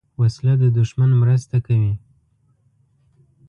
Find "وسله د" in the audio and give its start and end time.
0.19-0.63